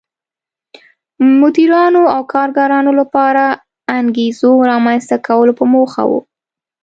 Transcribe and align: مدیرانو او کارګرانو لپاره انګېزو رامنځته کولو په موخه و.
مدیرانو 1.41 2.03
او 2.15 2.21
کارګرانو 2.33 2.91
لپاره 2.99 3.43
انګېزو 3.97 4.51
رامنځته 4.71 5.17
کولو 5.27 5.53
په 5.59 5.65
موخه 5.73 6.03
و. 6.09 6.11